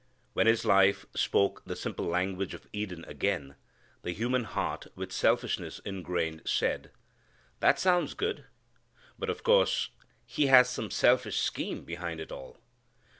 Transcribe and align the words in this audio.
When 0.33 0.47
His 0.47 0.65
life 0.65 1.05
spoke 1.15 1.61
the 1.65 1.75
simple 1.75 2.05
language 2.05 2.55
of 2.55 2.65
Eden 2.73 3.05
again, 3.05 3.53
the 4.01 4.13
human 4.13 4.45
heart 4.45 4.87
with 4.95 5.11
selfishness 5.11 5.77
ingrained 5.85 6.41
said, 6.43 6.89
"That 7.59 7.77
sounds 7.77 8.15
good, 8.15 8.45
but 9.19 9.29
of 9.29 9.43
course 9.43 9.89
He 10.25 10.47
has 10.47 10.67
some 10.67 10.89
selfish 10.89 11.39
scheme 11.39 11.83
behind 11.85 12.19
it 12.19 12.31
all. 12.31 12.57